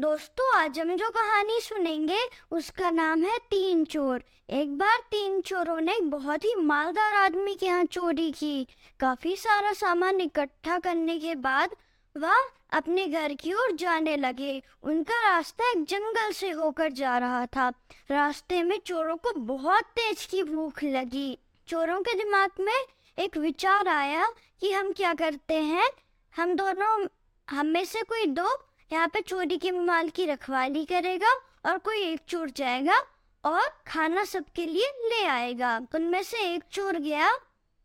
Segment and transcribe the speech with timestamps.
[0.00, 2.18] दोस्तों, आज हम जो कहानी सुनेंगे,
[2.50, 7.66] उसका नाम है तीन चोर। एक बार तीन चोरों ने बहुत ही मालदार आदमी के
[7.66, 8.66] यहाँ चोरी की।
[9.00, 11.70] काफ़ी सारा सामान इकट्ठा करने के बाद
[12.16, 12.36] वह
[12.72, 17.68] अपने घर की ओर जाने लगे। उनका रास्ता एक जंगल से होकर जा रहा था।
[18.10, 21.38] रास्ते में चोरों को बहुत तेज की भूख लगी।
[21.68, 22.86] चोरों के दिमाग में
[23.18, 24.28] एक विचार आया
[24.60, 25.88] कि हम क्या करते हैं?
[26.36, 27.06] हम दोनों,
[27.50, 28.48] हम में से कोई दो
[28.92, 31.32] यहाँ पे चोरी के माल की रखवाली करेगा
[31.66, 32.98] और कोई एक चोर जाएगा
[33.44, 37.30] और खाना सबके लिए ले आएगा। उनमें से एक चोर गया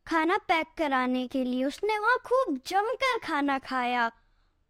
[0.07, 4.11] खाना पैक कराने के लिए। उसने वहाँ खूब जमकर खाना खाया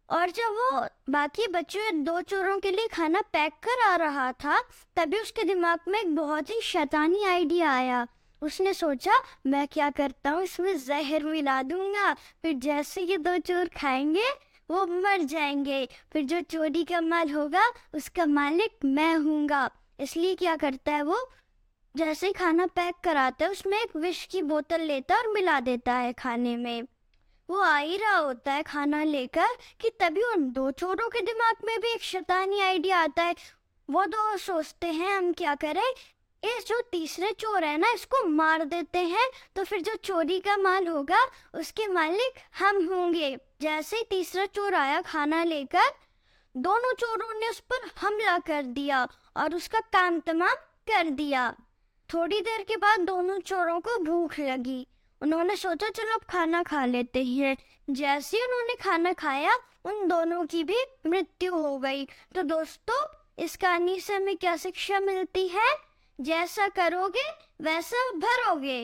[0.09, 4.31] और जब वो बाकी बचे हुए दो चोरों के लिए खाना पैक कर आ रहा
[4.31, 4.59] था,
[4.95, 8.08] तभी उसके दिमाग में एक बहुत ही शैतानी आइडिया आया।
[8.41, 9.13] उसने सोचा,
[9.48, 10.44] मैं क्या करता हूँ?
[10.44, 16.41] इसमें जहर मिला दूँगा। फिर जैसे ये दो चोर खाएँगे वो मर जाएँगे। फिर जो
[16.41, 21.30] चोरी का माल होगा, उसका मालिक मैं हूँगा। इसलिए क्या करता है वो?
[21.95, 25.94] जैसे खाना पैक कराता है, उसमें एक विश की बोतल लेता है और मिला देता
[25.94, 26.81] है खाने में।
[27.49, 29.47] वो आ ही रहा होता है खाना लेकर
[29.81, 33.36] कि तभी उन दो चोरों के दिमाग में भी एक शैतानी आइडिया आता है।
[33.89, 35.94] वो दो सोचते हैं, हम क्या करें?
[36.44, 40.58] इस जो तीसरे चोर है ना, इसको मार देते हैं। तो फिर जो चोरी का
[40.58, 41.20] माल होगा,
[41.56, 45.92] उसके मालिक हम होंगे। जैसे ही तीसरा चोर आया खाना लेकर,
[46.58, 50.56] दोनों चोरों ने उस पर हमला कर दिया और उसका काम तमाम
[50.88, 51.56] कर दिया।
[52.14, 54.88] थोड़ी देर के बाद दोनों चोरों को भूख लगी।
[55.22, 57.58] उन्होंने सोचा, चलो अब खाना खा लेते हैं।
[57.89, 59.55] जैसे ही उन्होंने खाना खाया,
[59.86, 63.05] उन दोनों की भी मृत्यु हो गई। तो दोस्तों
[63.44, 65.91] इस कहानी से हमें क्या शिक्षा मिलती है?
[66.22, 67.30] जैसा करोगे
[67.61, 68.80] वैसा भरोगे।